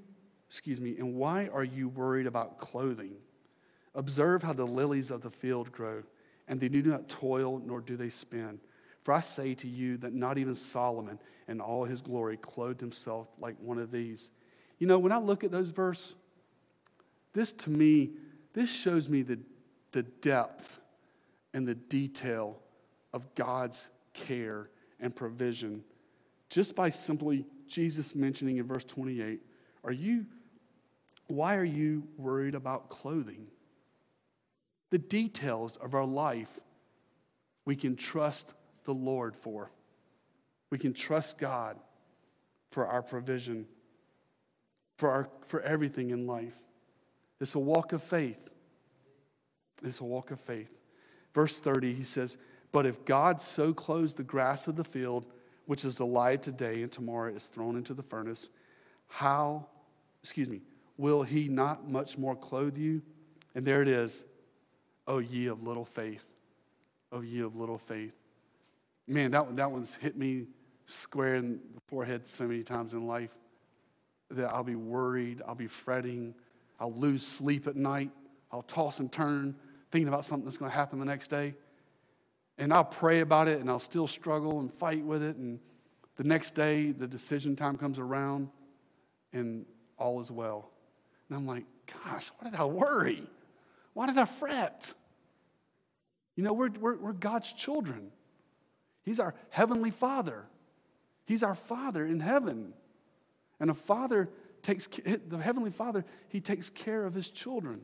[0.48, 3.14] excuse me, and why are you worried about clothing?
[3.94, 6.02] Observe how the lilies of the field grow,
[6.48, 8.58] and they do not toil nor do they spin.
[9.02, 13.28] For I say to you that not even Solomon in all his glory clothed himself
[13.38, 14.30] like one of these.
[14.78, 16.16] You know, when I look at those verses,
[17.32, 18.10] this to me,
[18.52, 19.38] this shows me the,
[19.92, 20.80] the depth
[21.54, 22.58] and the detail
[23.12, 25.84] of God's care and provision
[26.48, 29.40] just by simply Jesus mentioning in verse 28
[29.84, 30.26] are you
[31.26, 33.46] why are you worried about clothing?
[34.90, 36.60] The details of our life
[37.64, 39.70] we can trust the Lord for.
[40.70, 41.76] We can trust God
[42.70, 43.66] for our provision
[44.98, 46.56] for our for everything in life.
[47.40, 48.48] It's a walk of faith.
[49.84, 50.70] It's a walk of faith.
[51.34, 52.38] Verse 30 he says
[52.72, 55.24] but if God so clothes the grass of the field,
[55.64, 58.50] which is alive today and tomorrow is thrown into the furnace,
[59.06, 59.66] how,
[60.22, 60.60] excuse me,
[60.98, 63.02] will he not much more clothe you?
[63.54, 64.24] And there it is.
[65.06, 66.26] Oh, ye of little faith.
[67.12, 68.14] Oh, ye of little faith.
[69.06, 70.46] Man, that, that one's hit me
[70.86, 73.30] square in the forehead so many times in life
[74.30, 76.34] that I'll be worried, I'll be fretting,
[76.80, 78.10] I'll lose sleep at night,
[78.50, 79.54] I'll toss and turn,
[79.90, 81.54] thinking about something that's going to happen the next day.
[82.58, 85.36] And I'll pray about it and I'll still struggle and fight with it.
[85.36, 85.60] And
[86.16, 88.48] the next day, the decision time comes around
[89.32, 89.66] and
[89.98, 90.70] all is well.
[91.28, 91.64] And I'm like,
[92.04, 93.22] gosh, why did I worry?
[93.94, 94.92] Why did I fret?
[96.36, 98.10] You know, we're, we're, we're God's children.
[99.04, 100.44] He's our heavenly Father.
[101.26, 102.74] He's our Father in heaven.
[103.58, 104.28] And a father
[104.62, 107.80] takes, the Heavenly Father, He takes care of His children.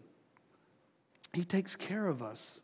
[1.33, 2.61] He takes care of us.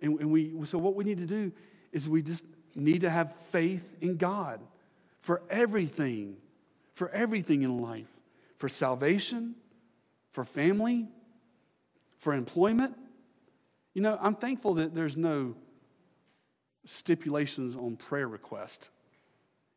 [0.00, 1.52] And, and we, so, what we need to do
[1.92, 4.60] is we just need to have faith in God
[5.22, 6.36] for everything,
[6.94, 8.08] for everything in life,
[8.58, 9.54] for salvation,
[10.32, 11.08] for family,
[12.18, 12.96] for employment.
[13.94, 15.54] You know, I'm thankful that there's no
[16.84, 18.90] stipulations on prayer request.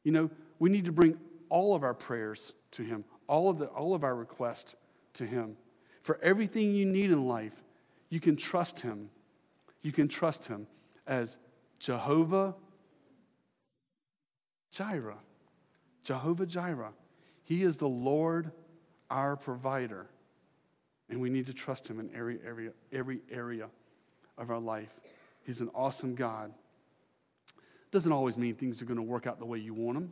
[0.04, 0.30] You know,
[0.60, 1.18] we need to bring
[1.50, 4.76] all of our prayers to Him, all of, the, all of our requests
[5.14, 5.58] to Him.
[6.02, 7.64] For everything you need in life,
[8.10, 9.10] you can trust Him
[9.84, 10.66] you can trust him
[11.06, 11.38] as
[11.78, 12.56] Jehovah
[14.72, 15.20] Jireh.
[16.04, 16.94] Jehovah Jireh.
[17.44, 18.52] He is the Lord,
[19.12, 20.08] our provider.
[21.14, 23.68] And we need to trust him in every area, every area
[24.40, 24.90] of our life.
[25.44, 26.52] He's an awesome God.
[27.92, 30.12] Doesn't always mean things are going to work out the way you want them.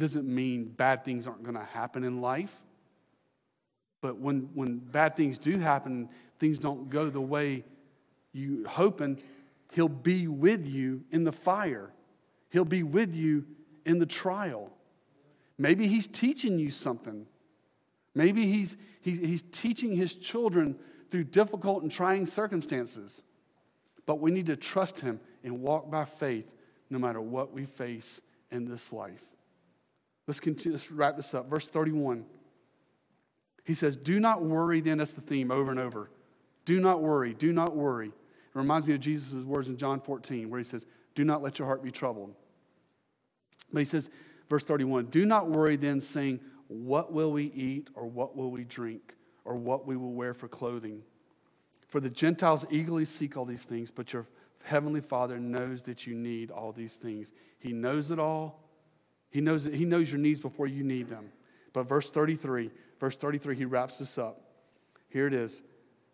[0.00, 2.52] Doesn't mean bad things aren't going to happen in life.
[4.00, 6.08] But when, when bad things do happen,
[6.40, 7.62] things don't go the way
[8.32, 9.22] you hoping
[9.70, 11.92] he'll be with you in the fire.
[12.50, 13.44] He'll be with you
[13.86, 14.72] in the trial.
[15.56, 17.26] Maybe he's teaching you something.
[18.14, 20.76] Maybe he's, he's, he's teaching his children
[21.10, 23.24] through difficult and trying circumstances.
[24.06, 26.50] But we need to trust him and walk by faith
[26.90, 29.22] no matter what we face in this life.
[30.26, 31.48] Let's continue, let's wrap this up.
[31.48, 32.24] Verse 31.
[33.64, 36.10] He says, Do not worry, then, that's the theme over and over.
[36.64, 38.08] Do not worry, do not worry.
[38.08, 38.12] It
[38.54, 41.66] reminds me of Jesus' words in John 14, where he says, Do not let your
[41.66, 42.34] heart be troubled.
[43.72, 44.10] But he says,
[44.48, 48.64] verse 31, Do not worry then, saying, What will we eat, or what will we
[48.64, 49.14] drink,
[49.44, 51.02] or what we will wear for clothing?
[51.88, 54.26] For the Gentiles eagerly seek all these things, but your
[54.62, 57.32] heavenly Father knows that you need all these things.
[57.58, 58.62] He knows it all.
[59.30, 61.30] He knows, he knows your needs before you need them.
[61.72, 64.42] But verse 33, verse 33, he wraps this up.
[65.08, 65.62] Here it is.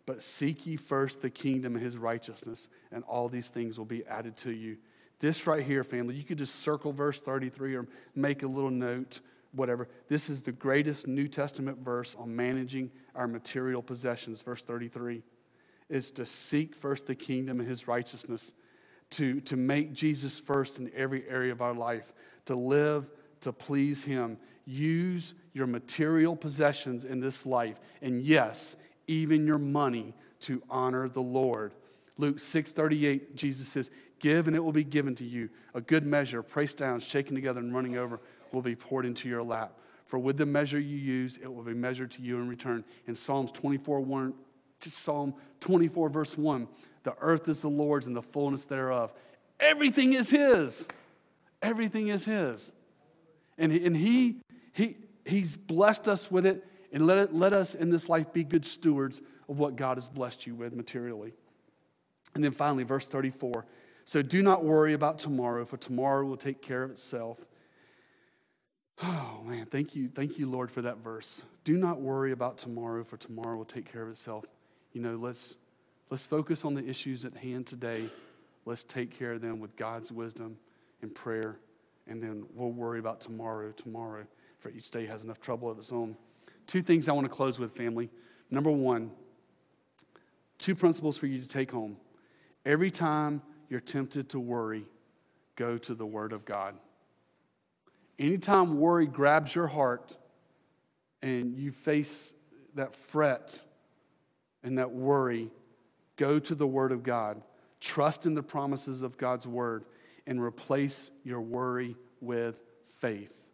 [0.05, 4.05] But seek ye first the kingdom and his righteousness, and all these things will be
[4.05, 4.77] added to you.
[5.19, 9.21] This right here, family, you could just circle verse 33 or make a little note,
[9.55, 9.87] whatever.
[10.07, 15.23] This is the greatest New Testament verse on managing our material possessions, verse 33
[15.89, 18.53] is to seek first the kingdom and his righteousness,
[19.11, 22.13] to, to make Jesus first in every area of our life,
[22.45, 23.09] to live
[23.41, 24.37] to please him.
[24.65, 28.77] Use your material possessions in this life, and yes,
[29.07, 31.73] even your money to honor the Lord.
[32.17, 35.49] Luke 6:38, Jesus says, Give and it will be given to you.
[35.73, 38.21] A good measure, pressed down, shaken together, and running over,
[38.55, 39.77] will be poured into your lap.
[40.05, 42.83] For with the measure you use, it will be measured to you in return.
[43.07, 44.33] In Psalms 24, 1,
[44.79, 46.67] Psalm 24, verse 1
[47.03, 49.13] The earth is the Lord's and the fullness thereof.
[49.59, 50.87] Everything is His.
[51.61, 52.71] Everything is His.
[53.57, 54.41] And, and he,
[54.73, 58.43] he, He's blessed us with it, and let, it, let us in this life be
[58.43, 61.33] good stewards of what God has blessed you with materially.
[62.35, 63.65] And then finally, verse 34
[64.05, 67.39] So do not worry about tomorrow, for tomorrow will take care of itself.
[69.03, 70.09] Oh, man, thank you.
[70.09, 71.43] Thank you, Lord, for that verse.
[71.63, 74.45] Do not worry about tomorrow, for tomorrow will take care of itself
[74.95, 75.57] you know, let's,
[76.09, 78.09] let's focus on the issues at hand today.
[78.63, 80.57] Let's take care of them with God's wisdom
[81.01, 81.57] and prayer,
[82.07, 84.25] and then we'll worry about tomorrow, tomorrow,
[84.59, 86.15] for each day has enough trouble of its own.
[86.65, 88.09] Two things I want to close with, family.
[88.49, 89.11] Number one,
[90.57, 91.97] two principles for you to take home.
[92.65, 94.85] Every time you're tempted to worry,
[95.57, 96.75] go to the Word of God.
[98.17, 100.17] Anytime worry grabs your heart
[101.21, 102.33] and you face
[102.75, 103.61] that fret
[104.63, 105.49] and that worry,
[106.15, 107.41] go to the Word of God.
[107.81, 109.85] Trust in the promises of God's Word
[110.27, 112.63] and replace your worry with
[112.99, 113.45] faith.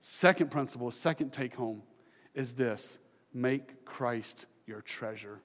[0.00, 1.82] Second principle, second take home
[2.34, 2.98] is this
[3.34, 5.40] make Christ your treasure.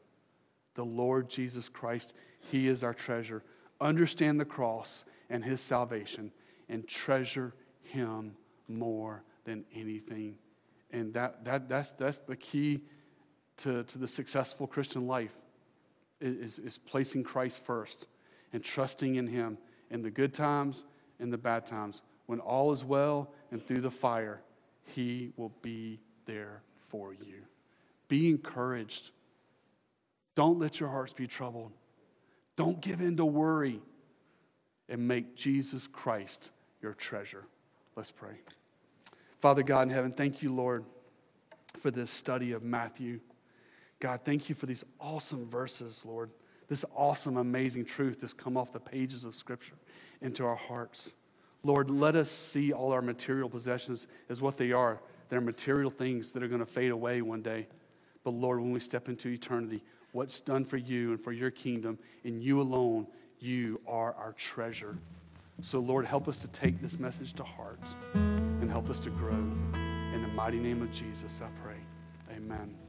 [0.75, 3.43] The Lord Jesus Christ, He is our treasure.
[3.81, 6.31] Understand the cross and His salvation
[6.69, 7.53] and treasure
[7.91, 8.35] Him
[8.67, 10.37] more than anything.
[10.91, 12.81] And that, that, that's, that's the key
[13.57, 15.35] to, to the successful Christian life
[16.21, 18.07] is, is placing Christ first
[18.53, 19.57] and trusting in Him
[19.89, 20.85] in the good times
[21.19, 22.01] and the bad times.
[22.25, 24.41] When all is well and through the fire,
[24.83, 27.43] He will be there for you.
[28.07, 29.11] Be encouraged.
[30.35, 31.71] Don't let your hearts be troubled.
[32.55, 33.81] Don't give in to worry
[34.89, 37.45] and make Jesus Christ your treasure.
[37.97, 38.35] Let's pray.
[39.39, 40.85] Father God in heaven, thank you, Lord,
[41.79, 43.19] for this study of Matthew.
[43.99, 46.29] God, thank you for these awesome verses, Lord.
[46.67, 49.73] This awesome, amazing truth that's come off the pages of Scripture
[50.21, 51.15] into our hearts.
[51.63, 55.01] Lord, let us see all our material possessions as what they are.
[55.29, 57.67] They're material things that are going to fade away one day.
[58.23, 61.97] But Lord, when we step into eternity, what's done for you and for your kingdom,
[62.23, 63.07] and you alone,
[63.39, 64.97] you are our treasure.
[65.61, 67.81] So, Lord, help us to take this message to heart
[68.13, 69.31] and help us to grow.
[69.31, 71.77] In the mighty name of Jesus, I pray.
[72.35, 72.86] Amen.